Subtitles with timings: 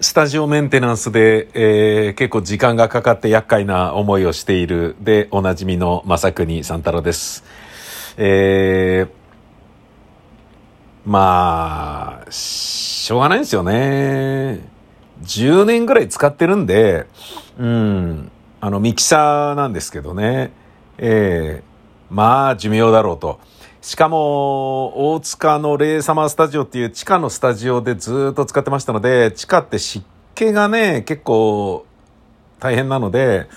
[0.00, 7.42] スタジオメンテナンスで、えー、結構時間がかかって厄介な思いをしているでおなじみの正国三太郎です。
[8.16, 9.10] えー、
[11.04, 14.60] まあ、しょうがないんですよね。
[15.24, 17.06] 10年ぐらい使ってるんで、
[17.58, 18.30] うん、
[18.60, 20.52] あのミキサーなんですけどね。
[20.98, 23.40] えー、まあ寿命だろうと。
[23.88, 30.04] しかも、大塚のレイサマースタジオっていう地下のスタジオでずっと使ってましたので、地下って湿
[30.34, 31.86] 気がね、結構
[32.60, 33.48] 大変なので、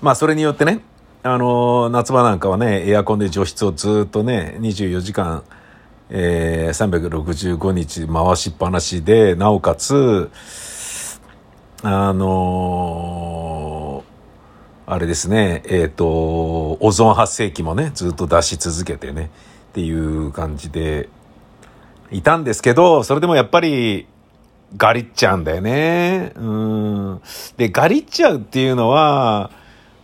[0.00, 0.78] まあそれによってね、
[1.24, 5.42] あの、夏場なんかはね、エアコンで除湿をずっとね、24時間、
[6.08, 7.18] えー、
[7.50, 10.30] 365日回しっぱなしで、なおかつ、
[11.82, 19.30] あのー、あれですね、えっ、ー、と、オゾン発生器もね、ずっと出し続けてね、
[19.74, 21.08] っていう感じで
[22.12, 24.06] いたんですけど、それでもやっぱり
[24.76, 26.30] ガリっちゃうんだよね。
[26.36, 27.20] うん。
[27.56, 29.50] で、ガリっちゃうっていうのは、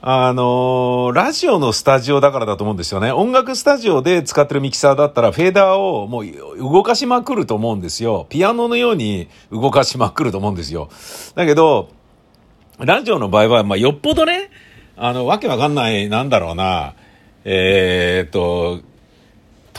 [0.03, 3.13] あのラジオのスタジオだからだと思うんですよね。
[3.13, 6.27] 音楽スタジオで使ってるミキサーだったら、フェーダーをもう
[6.59, 8.27] 動かしまくると思うんですよ。
[8.29, 10.89] ピアノのように動かしまくると思うんですよ。
[11.37, 11.91] だけど、
[12.81, 14.51] ラジオの場合は、まあ、よっぽどね、
[14.97, 16.95] あの、わけわかんない、なんだろうな、
[17.45, 18.90] えー、っと、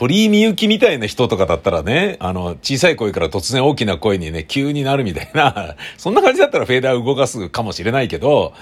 [0.01, 8.53] 鳥居みゆきみたいな人とかだったらね、あの、小さい声から突然大きな声にね、急になるみたいな、 そんな感じだったらフェーダー動かすかもしれないけど、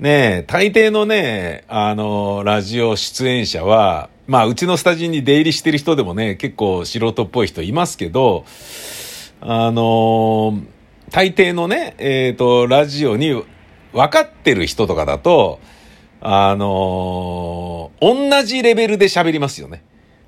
[0.00, 8.44] ねえ、大抵のね、あの、ラジオ出演者は、まあ、うちのスタジオに出入りしてる人でもね、結構素人っぽい人いますけど、
[9.40, 10.58] あの、
[11.12, 13.44] 大抵のね、えっ、ー、と、ラジオに
[13.92, 15.60] 分かってる人とかだと、
[16.20, 19.84] あの、同じレベルで喋りますよね。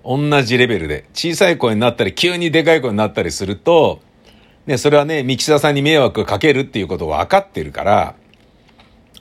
[0.08, 1.04] 同じレベルで。
[1.12, 4.00] 小さい声になったり、急にでかい声になったりすると、
[4.66, 8.14] ね、それはね、ミキサーさんに迷惑かけるっていうことを分かってるから、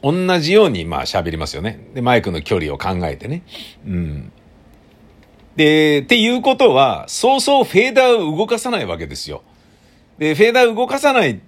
[0.02, 1.90] 同じようにまあ喋りますよね。
[1.94, 3.44] で、マイクの距離を考えてね。
[3.86, 4.32] うん。
[5.58, 9.44] で、っていうことは、そうそうフェーダーを動かさないわけですよ。
[10.18, 11.42] で、フェーダー動かさない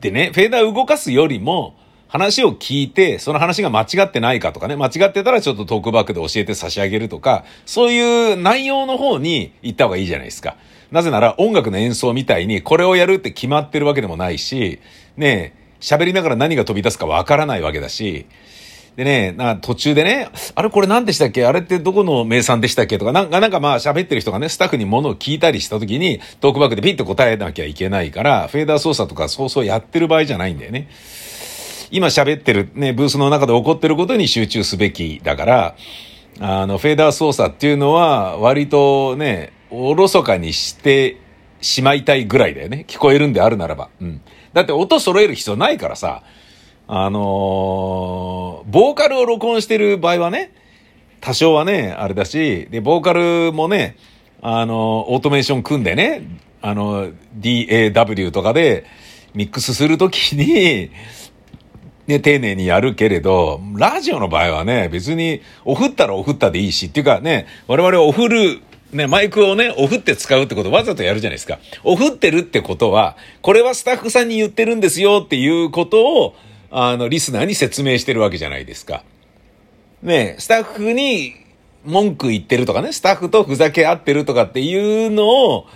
[0.00, 1.74] でね、フェーダー動かすよりも、
[2.12, 10.56] 話を聞いて、その話が間違ってないかとかね、間違ってたらちょっとトークバックで教えて差し上げるとか、そういう内容の方に行った方がいいじゃないですか。
[10.90, 14.78] なぜなら音楽の演奏みたいにこれをやるって決まってるわけでもないし、
[15.16, 18.26] ね喋りながら何が飛び出すかわからないわけだし、
[18.94, 21.46] でね、な途中でね、あれこれ何でしたっけ？
[21.46, 22.98] あれってどこの名産でしたっけ？
[22.98, 30.88] とか、なんかなんかまあ喋ってる人がね、スタッフに物を聞いたりした時に、トークバックでピッと答えなきゃいけないから、フェーダー操作とかそうそうやってる場合じゃないんだよね。
[31.92, 35.76] 今喋ってるね、ブースの中で起こってることに集中すべきだから、
[36.40, 41.18] あの、フェーダー操作っていうのは割とね、おろそかにして
[41.60, 42.86] しまいたいぐらいだよね。
[42.88, 43.90] 聞こえるんであるならば。
[44.00, 44.22] うん。
[44.54, 46.22] だって音揃える必要ないからさ、
[46.88, 47.22] あのー、
[48.70, 50.50] ボーカルを録音してる場合はね、
[51.20, 53.96] 多少はね、あれだし、で、ボーカルもね、
[54.40, 56.22] あのー、オートメーション組んでね、
[56.62, 58.86] あの、DAW とかで
[59.34, 60.90] ミックスするときに、
[62.06, 68.60] ね、丁寧にやるけれど、ラジオの場合はね、別に、おふったらおふったでいいし、っていうかね、我々おふる、
[68.92, 71.58] ね、マイクをね、おふって使うってことわざとやるじゃないですか。
[71.84, 76.34] おふってるってことは、これはスタッフさんに言ってるんですよっていうことを、
[76.70, 79.04] あの、リスナーに説明してるわけじゃないですか。
[80.02, 81.34] ね、スタッフに
[81.84, 85.66] 文句言ってるとかね、スタッフとふざけ合ってるとかっていうのを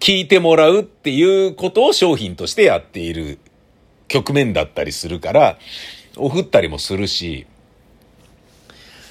[0.00, 3.38] 聞いてもらうっていうことを商品としてやっている
[4.12, 5.58] 局面だったりするから、
[6.16, 7.46] おふったりもするし、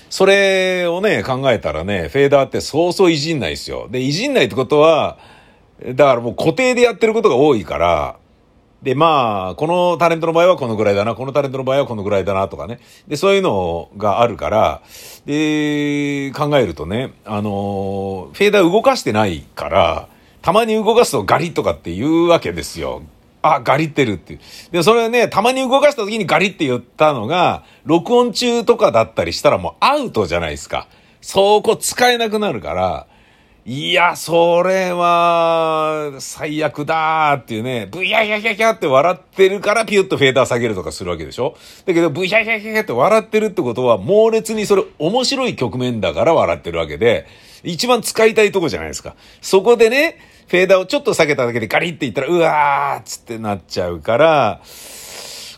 [0.10, 3.88] それをね、考えたらね、フェーダーってそうそういじんないですよ。
[3.90, 5.18] で、いじんないってことは、
[5.84, 8.18] だからもう固定でやってることが多いから、
[8.84, 12.80] で、まあ、このタレントの場合はこのぐらいだな、このタレントの場合はこのぐらいだなとかね。
[13.08, 14.82] で、そういうのがあるから、
[15.26, 20.08] で、考えるとね、あの、フェーダー動かしてないから、
[20.42, 23.04] たまに動かすとガリッとかって言うわけですよ。
[23.42, 24.40] あ、ガリってるっていう。
[24.72, 30.88] で、それね、たまに動かした時にガリって言ったのが、録音中とかだったりしたらもうアウトじゃないですか。
[31.22, 33.08] そこ使えなくなるから、
[33.64, 41.56] いや、それは、最悪だーっていうね、ブヒャヒャヒャヒャって笑ってるからピュッとフェーダー下げるとかするわけでしょ
[41.86, 47.28] だけど、ブヒャヒャヒャヒャって笑ってるってことは、猛烈にそれ面白い局面だから笑ってるわけで、
[47.64, 49.16] 一番使いたいとこじゃないですか。
[49.42, 50.18] そこでね、
[50.52, 54.62] フェーダーをちょっと下げただけでガリっていったら、うわーっつってなっちゃうから、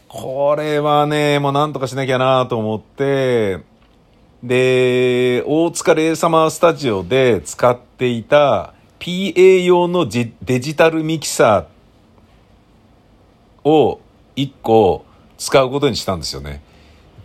[0.08, 3.62] これはね、もうなんとかしなきゃなと思って、
[4.44, 14.00] で、大塚レイサマースタジオで使っていた PA 用のデジタルミキサーを
[14.36, 15.06] 1個
[15.40, 16.62] 使うことにしたんですよね。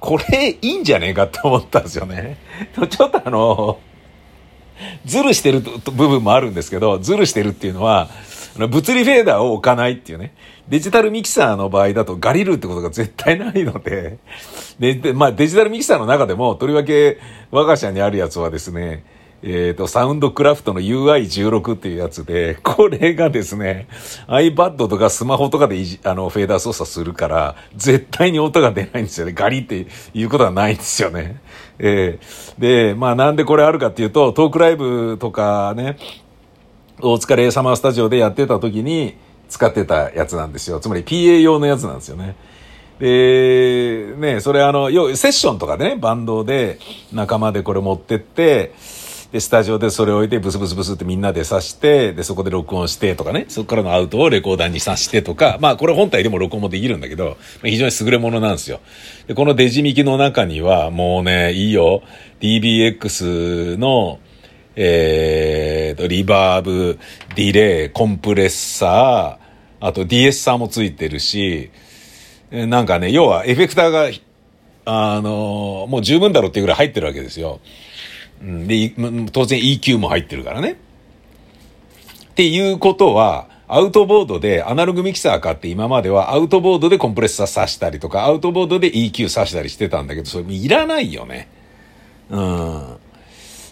[0.00, 2.38] これいいんじゃねえかって思ったんですよね。
[2.88, 3.79] ちょっとあの、
[5.04, 8.08] ズルしてる部分もあるんですけど、ズルしてるっていうのは、
[8.56, 10.34] 物理フェーダーを置かないっていうね。
[10.69, 14.19] デジタルミキサーの場合だとガリルってことが絶対ないので、
[14.78, 17.19] で、まあデジタルミキサーの中でも、とりわけ
[17.50, 19.04] 我が社にあるやつはですね、
[19.43, 23.87] えっ、ー、と、サウンドクラフトの UI16 っていうやつで、これがですね、
[24.26, 29.32] iPad とかスマホとかであの、フェーダー操作するから、絶対に音が出ないんですよね。
[29.32, 31.40] ガリっていうことはないんですよね。
[31.79, 35.96] えー、で、まあなんでこれあるかっていうと、トークライブとかね、
[37.00, 39.17] 大塚レイサマースタジオでやってた時に
[39.49, 40.81] 使ってたやつなんですよ。
[40.81, 42.34] つまり PA 用のやつなんですよね。
[42.99, 46.81] で、ね、それあの、要セッションとかね、バンドで
[47.12, 48.73] 仲間でこれ持ってって、
[49.32, 58.80] で、スタジオでそれを置いてブスブスブスってみんなで刺して、で、そこで録音してとかね、そこからのアウトをレコーダーに刺してとか、まあこれ本体でも録音もできるんだけど、非常に優れものなんですよ。
[59.26, 62.02] で、このデジミキの中にはもうね、いいよ、
[62.40, 64.19] DBX の、
[64.76, 66.98] えーと、リバーブ、
[67.34, 71.70] ディレイ、コンプレッサー、あと DS サーもついてるし、
[72.50, 74.08] なんかね、要はエフェクターが、
[74.90, 77.60] あのもう十分だろうっていうぐらい入ってるわけですよ。
[78.43, 78.93] うんで、
[79.32, 80.76] 当然 EQ も入ってるからね。
[82.31, 91.49] っていうことは、アウトボードでアナログミキサー買って今まではアウトボードでコンプレッサー挿したりとか、アウトボードで EQ 挿したりしてたんだけど、それいらないよね。
[92.31, 92.96] うん。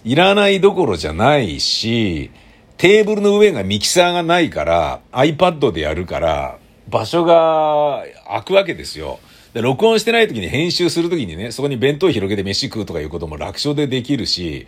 [0.04, 2.30] いらないどころじゃないし、
[2.76, 6.58] テーブルの上がミキサーがないから、iPad でやるから、
[6.88, 9.18] 場所が空くわけですよ。
[9.56, 14.66] で、録音してない時に編集する時にね、そこに弁当広げて飯食うとかいうことも楽勝でできるし、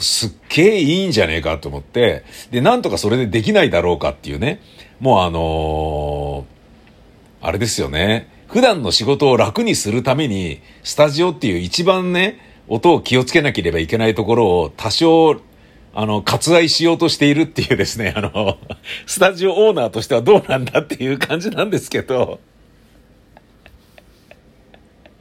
[0.00, 4.62] すっげえいいんじゃねえかと思って、で、なんとかそれでできないだろうかっていうね、
[5.00, 8.30] もうあのー、あれですよね。
[8.46, 12.38] 普段の仕事を楽にするために、スタジオっていう一番ね、
[12.68, 15.42] 音を気をつけなければいけないところを多少、
[15.92, 18.56] あの、割愛しようとしているっていうですね、あの、
[19.04, 22.40] スタジオオーナーとしてはどうなんだっていう感じなんですけど、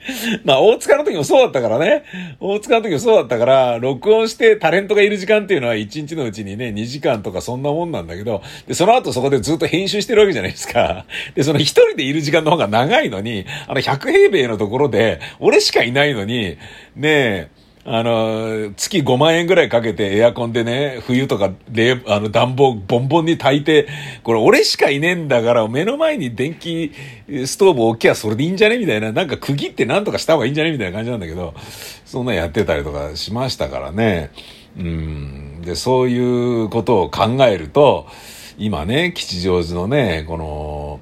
[0.44, 2.04] まあ、大塚の時もそうだったからね。
[2.40, 11.06] 大塚の時もそうだったから、録音してタレントがいる時間っていうのは1日のうちにね、2時間とかそんなもんなんだけど、で、その後そこでずっと編集してるわけじゃないですか。
[11.36, 16.58] で、その1人でいる時間の方が長いのに、あの100平米のところで、俺しかいないのに、
[16.96, 17.48] ねえ、
[17.88, 23.88] あの、月5万円ぐらいかけてエアコンでね、冬とか冷、あの暖房ボンボンに炊いて、
[24.24, 26.92] これ俺しかいねえんだから、目の前に電気
[27.46, 28.80] ストーブ置きゃそれでいいんじゃね？
[28.80, 30.72] みたいな、なんか区切ってなんとかした方がいいんじゃね？
[30.72, 31.54] みたいな感じなんだけど、
[32.06, 34.32] そんなやってたりとかしましたからね。
[34.80, 35.62] うん。
[35.62, 38.08] で、そういうことを考えると、
[38.58, 41.02] 今ね、吉祥寺のね、この、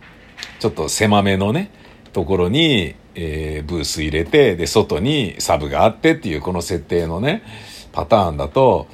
[0.59, 1.71] ちょっと狭めのね、
[2.11, 7.43] ところに、えー、ブース入れて、で、外にサブがあってっていうこの設定のね、
[7.91, 8.87] パターンだと、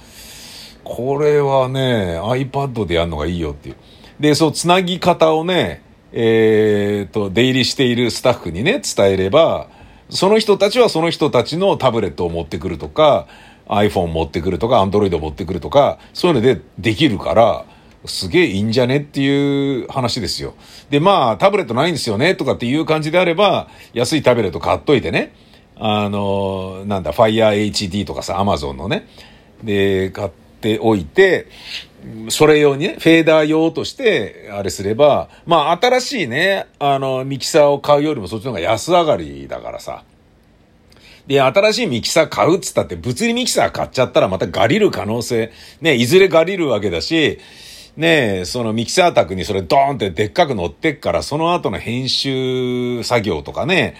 [0.84, 3.76] これはね、iPad でやるのがいいよっていう。
[4.20, 9.68] で、そう、つなぎ方をね、えー、と、出入りしているスタッフにね、伝えれば、
[10.10, 13.28] その人たちはその人たちのタブレットを持ってくるとか、
[13.68, 17.66] iPhone 持ってくるとか、Android 持ってくるとか、そういうのでできるから、
[18.06, 20.56] すげえいいんじゃねっていう話ですよ。
[20.90, 25.34] で、まあ、タブレットないんですよねとかっていう感じであれば、安いタブレット買っといてね。
[25.78, 29.08] あの、なんだ、Fire HD とかさ、Amazon のね。
[29.64, 30.30] で、買っ
[30.62, 31.48] ておいて、
[32.30, 40.04] それ用にね、フェーダー用として、あれすれば、まあ、新しいね、あの、ミキサーを買うよりもそっちの方が安上がりだからさ。
[41.28, 47.40] で、新しいミキサー買うっつったって、物理ミキサー買っちゃったらまたガリる可能性、ね、いずれガリるわけだし、
[48.00, 53.98] ねえ、そのミキサー宅にそれドーンってでっかく乗ってっから、その後の編集作業とかね、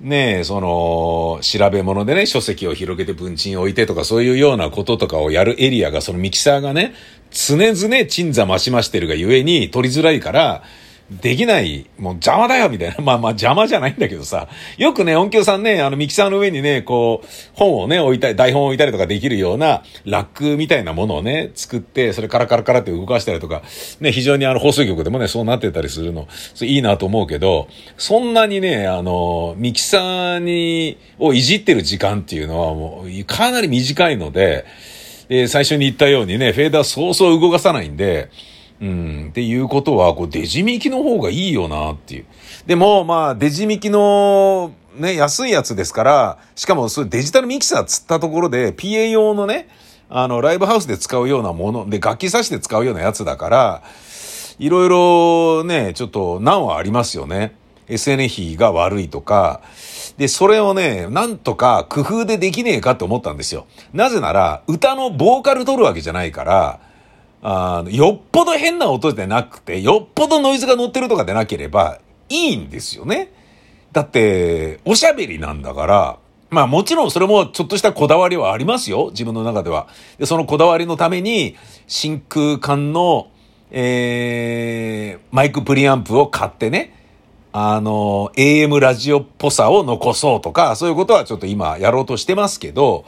[0.00, 6.94] ねえ、その、調べ物でね、書籍を広げて文鎮置いてとか、そういうようなこととかをやるエリアが、そのミキサーがね、
[7.30, 10.62] 常々鎮座増しましてるがゆえに取りづらいから、
[11.10, 12.96] できない、もう邪魔だよみたいな。
[13.02, 14.48] まあまあ邪魔じゃないんだけどさ。
[14.76, 23.62] よくね、音響さんね、あのミキサーの上にね、こう、本をね、置いたり、台本を置いたりとかできるようなラックみたいなものをね、作って、それカラカラカラって動かしたりとか、
[24.00, 34.64] ね、非常にあの放送局でもね、そうなってたりするの、それいいなと思うけど、そんなにね、あの、ミキサーに、をいじってる時間っていうのはもう、かなり短いので、
[35.28, 38.28] え、最初に言ったようにね、フェーダーそうそう動かさないんで、
[38.80, 39.26] うん。
[39.30, 42.26] っていうことは、こう、デジミキの方がいいよなっていう。
[42.66, 49.68] でも、まあ、デジミキの、ね、安いやつですから、しかも、それデジタルミキサーつったところで、PA 用のね、
[50.08, 53.82] あの、ライブハウスで使うようなもの、で、楽器差しで使うようなやつだから、
[54.58, 57.54] いろいろね、ちょっと難はありますよね。
[57.88, 59.60] SN 比が悪いとか、
[60.16, 63.66] で、それをね、なんとか工夫でできねえかと思ったんですよ。
[63.92, 66.80] なぜなら、歌のボーカル取るわけじゃないから、
[67.42, 73.32] あの、よっぽど変な音でなくて、よっぽどノイズが乗ってるとかでなければいいんですよね。
[73.92, 76.18] だって、おしゃべりなんだから、
[76.50, 79.08] まあもちろんそれもちょっとしたこだわりはありますよ。
[79.10, 79.88] 自分の中では。
[80.18, 83.28] で、そのこだわりのために、真空管の、
[83.70, 86.94] えー、マイクプリアンプを買ってね、
[87.52, 93.06] あの、AM ラジオっぽさを残そうとか、そういうことはちょっと今やろうとしてますけど、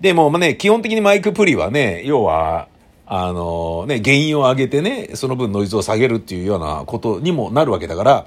[0.00, 2.68] でもね、基本的にマイクプリはね、要は、
[3.14, 8.26] あのね、原因を上げてね、その分ノイズを下げるっていうようなことにもなるわけだから、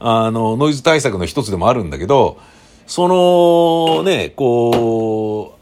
[0.00, 2.38] あの、ノイズ対策の一つでもあるんだけど、
[2.88, 5.54] そのね、こ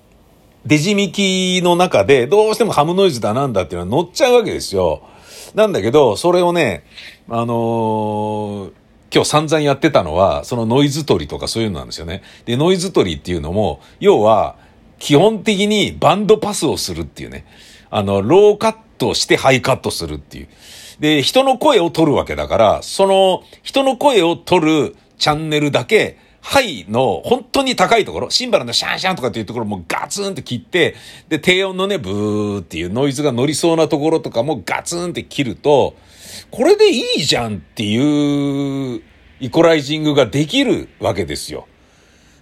[0.64, 5.02] う、デジミキの中でどうしてもハムノイズだなんだっていうのは乗っちゃうわけですよ。
[5.54, 6.82] なんだけど、それをね、
[7.28, 8.72] あのー、
[9.12, 12.22] 今日散々やってたのは、そのノイズ取りとかそういうのなんですよね。
[12.46, 14.56] で、ノイズ取りっていうのも、要は、
[14.98, 17.44] 基本的にバンドパスをするっていうね。
[17.90, 20.48] あの、ローカットしてハイカットするっていう。
[21.00, 30.94] で、人の声を取るわけだから、その、人の声を取るチャンネルだけ、ハイの本当に高いところ、シンバルのシャンシャンとかっていうところもガツンって切って、
[31.28, 35.96] で、低音のね、ブーっていうノイズが乗りそうなところとかもガツンって切ると、
[36.52, 39.02] これでいいじゃんっていう
[39.40, 41.66] イコライジングができるわけですよ。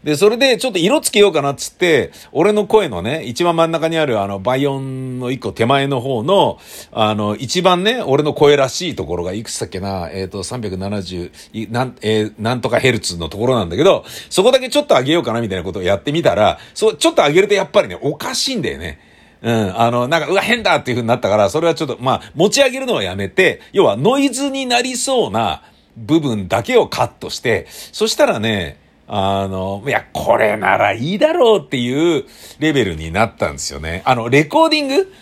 [0.05, 6.59] で、それでちょっと色つけようかなっつって、俺の声のね、一番真ん中にあるあの、バイオンの一個手前の方の、
[6.93, 19.01] あの、一番ね、俺の声らしいところがいくつだっけな、えっ、ー、と、370、なん、えー、なんとかヘルツのところなんだけど、そこだけちょっと上げようかなみたいなことをやってみたら、そう、ちょっと上げるとやっぱりね、おかしいんだよね。
[19.41, 19.81] うん。
[19.81, 25.63] あの、なんか、うわ、変だっていう風になったから、それはちょっと、まあ、持ち上げるのはやめて、要はノイズになりそうな
[25.97, 32.25] 部分だけをカットして、そしたらね、あの、いや、これならいいだろうっていう
[32.59, 34.03] レベルになったんですよね。
[34.05, 35.13] あの、レコーディング？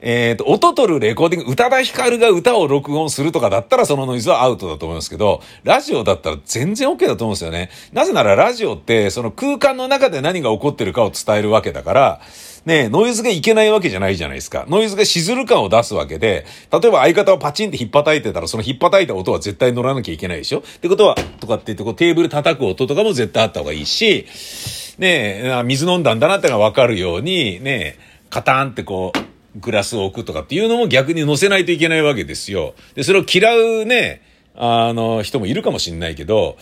[0.00, 7.70] えっ、ー、と、音取るレコーディング、宇多田ヒカルが歌を録音するとかだったらそのノイズはアウトだと思いますけど、ラジオだったら全然 OK だと思うんですよね。
[7.92, 12.20] なぜならラジオってその空間の中で何が起こってるかを伝えるわけだから、
[12.68, 14.66] ね、ノイズがいけないわけじゃないじゃないですか。
[14.68, 20.58] ノイズがしずる感を出すわけで、例えば相方をパチンって引っ叩いてたら、その引っ叩いた音は絶対乗らなきゃいけないでしょ？
[20.58, 24.26] ってことは、とかって言ってこうテーブル叩く音とかも絶対あった方がいいし、
[24.98, 27.96] ね水飲んだんだなってのがわかるように、ね
[28.28, 32.74] カタンってこう、グラスを置くとかっていうのも逆に乗せないといけないわけですよ。
[32.94, 34.20] で、それを嫌うね、
[34.54, 36.58] あの、人もいるかもしんないけど、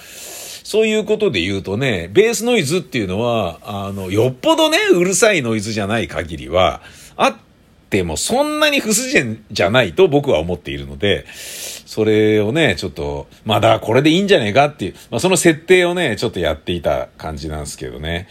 [0.67, 6.83] そういうことで言うとね、ベースノイズっていうのは、あの、よっぽどね、うるさいノイズじゃない限りは、
[7.17, 7.37] あっ
[7.89, 18.27] てもそんなに不自然じゃないと僕は思っているので、それをね、ちょっと、まだこれでいいんじゃねえかっていう、まあ、その設定をね、ちょっとやっていた感じなんですけどね。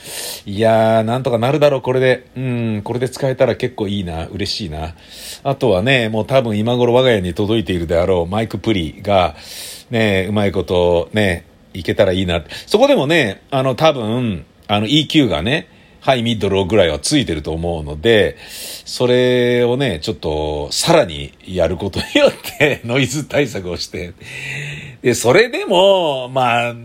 [0.45, 2.27] いやー、なんとかなるだろう、これで。
[2.35, 4.93] うん、これで使えたら結構いいな、嬉しいな。
[5.43, 9.37] あとはね、もう多分今頃我が家に届いているであろうマイクプリが、
[9.89, 11.45] ね、うまいことね、
[11.77, 12.44] いけたらいいな。
[12.65, 15.67] そこでもね、あの、多分、あの EQ がね、
[16.05, 18.38] ハイ、ミッド、ローぐらいはついてると思うので、
[18.86, 24.13] それをね、ちょっと、さらにやることによって、 ノイズ対策をして、
[25.01, 26.75] で、それでも、まあ、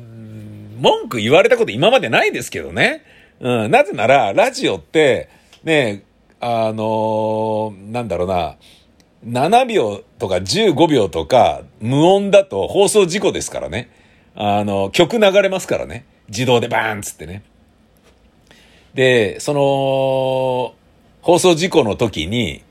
[0.79, 3.03] 文句言われたこと今までないですけどね。
[3.41, 5.29] うん、なぜなら、ラジオって、
[5.65, 6.05] ね、
[6.41, 8.57] あのー、なんだろうな、
[9.27, 13.91] 7秒とか15秒とか無音だと放送事故ですからね。
[14.35, 16.05] あの、曲流れますからね。
[16.29, 17.43] 自動でバーンつってね。
[18.95, 20.75] で、その、
[21.23, 22.63] 放送事故の時に、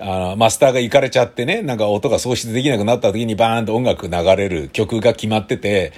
[0.00, 5.92] あの、マスターが行かれちゃってね、なんか音が喪失できなくなった時にバーンと音楽流れる曲が決まってて、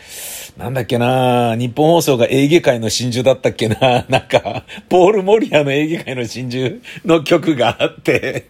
[0.56, 8.48] なんだっけな日本放送がエーゲ海の真珠だったっけななんか、ポール・モリアのエーゲ海の真珠の曲があって、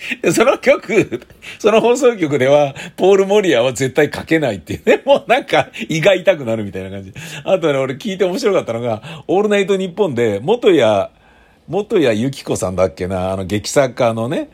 [0.32, 1.20] その曲、
[1.58, 5.02] その放送局では、ポール・モリアは絶対書けないっていうね。
[5.06, 7.12] もうなんか、胃が痛くなるみたいな感じ。
[7.44, 10.80] あとね、俺聞いて面白かったのが、オールナイトニッポンで、元谷、
[11.68, 14.50] 元谷由紀子さんだっけな、あの劇作家のね、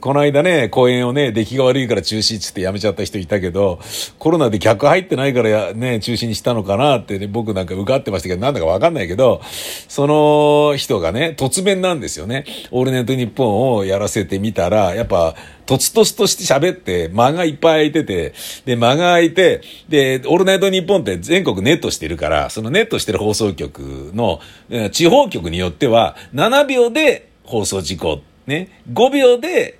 [0.00, 3.80] この間ね、公演をね、出来が悪いから中止っつってやめちゃった人いたけど、
[4.18, 9.40] コロナで客入ってないからね、中止にしたのかなってね、僕なんか受かってましたけど、なんだかわかんないけど、
[9.88, 12.44] その人がね、突面なんですよね。
[12.70, 18.34] オールネットニッポンをやらせてみたら、やっぱ、とつとつとして喋って、間がいっぱい空いてて、
[18.66, 24.40] で、間が空いて、で、オールナイトニッポンって全国ネットしてるから、そのネットしてる放送局の、
[24.92, 29.77] 地方局によっては、7秒で放送事故、ね、5秒で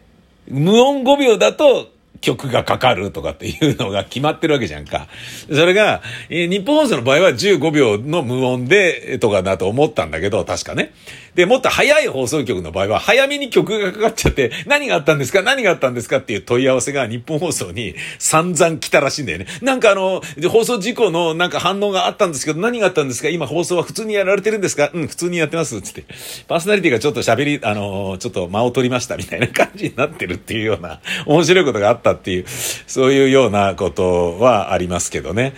[0.51, 1.89] 無音5秒だと
[2.21, 5.09] 曲がかかるとかっていうのが決まってるわけじゃんか。
[5.47, 10.93] それが、えー、日本放送の場合は15秒の無音で、とかだと思ったんだけど、確かね。
[11.39, 19.47] で、もっと早い放送局の場合は、早めに曲がかかっちゃって、何があったんですか何があったんですかっていう問い合わせが日本放送に散々来たらしいんだよね。
[19.63, 25.81] なんかあの、放送事故のなんか反応があったんですけど、何があったんですか今放送は普通にやられてるんですかうん、普通にやってます。
[25.81, 26.07] つって。
[26.49, 35.53] パーソナリティがちょっと喋り、あの、ちょっと間を取りましたみたいな感じになってるっていうような、面白いことがあったっていう、そういうようなことはありますけどね。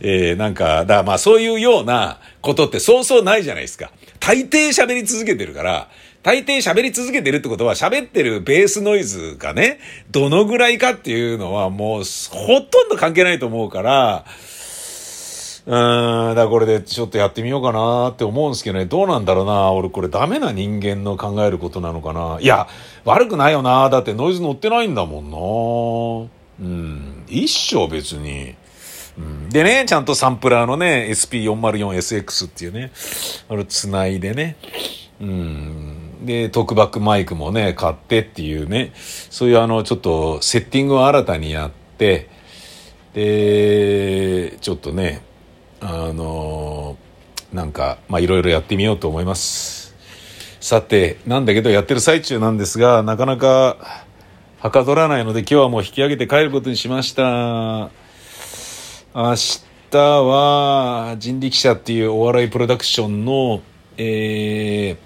[0.00, 3.90] えー、なんか、だまあそういうようなことってそうそうないじゃないですか。
[4.20, 5.88] 大抵喋り続けてるから、
[6.22, 9.80] 大抵喋り続けてるってことは喋ってるベースノイズがね、
[10.10, 14.24] どのぐらいかっていうのはもうほとんど関係ないと思うから、
[15.66, 19.70] うーん、だからこれでちょっとやってみようかなって思うんですけどね、どうなんだろうな。
[19.72, 22.38] 俺これダメな人間の考えることなのかな。
[22.40, 22.68] いや、
[23.04, 23.88] 悪くないよな。
[23.90, 26.66] だってノイズ乗ってないんだもんな。
[26.66, 28.54] うん、一生別に。
[29.50, 32.92] でね、ちゃんとサンプラーのね、SP404SX っていうね、
[33.48, 34.56] あれ繋いでね、
[35.20, 42.28] うん、で、トークバックマイクもね、買ってっていうね、そういうあの、ちょっとセッティングを新たにやって、
[43.14, 45.22] で、ちょっとね、
[45.80, 46.96] あの
[47.52, 49.94] なんか、まあ、いろいろやってみようと思います。
[50.60, 54.04] さて、なんだけどやってる最中なんですが、なかなか、
[54.60, 57.90] はかどらないので今日はもう引き上げて帰ることにしました。
[59.14, 59.34] 明
[59.90, 63.62] 日は人力車っていうお笑いプロダクションの、
[63.96, 64.96] えー、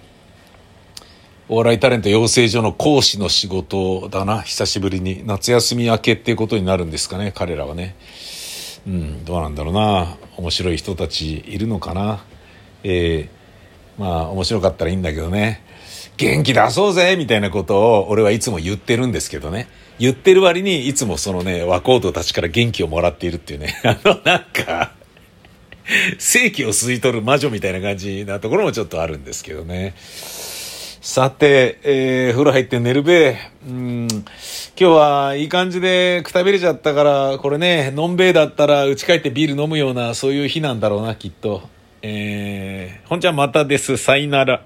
[1.49, 5.23] お笑いタレント養成所の講師の仕事だな、久しぶりに。
[5.25, 7.95] 夏休み明けっていうことになるんですかね、彼らはね。
[8.89, 10.17] うん、どうなんだろうな。
[10.37, 12.25] 面白い人たちいるのかな。
[12.83, 15.63] えー、まあ、面白かったらいいんだけどね。
[16.23, 19.69] 元気出そうぜみたいなことを俺はいつも言ってるんですけどね。
[19.99, 23.75] 言ってる割にいつもそのね、若人たちから元気をもらっているっていうね。
[23.83, 24.93] あの、なんか
[26.19, 29.95] 正気を吸い取る魔女みたいな感じなところもちょっとあるんですけどね。
[29.97, 33.37] さて、えー、風呂入って寝るべ。
[33.67, 34.23] うん、今
[34.77, 41.69] 日はいい感じでくたびれちゃったから、これね、のんべえだったら家帰ってビール飲むような、そういう日なんだろうな、きっと。
[42.03, 43.97] えー、ほんちゃんまたです。
[43.97, 44.63] さいなら。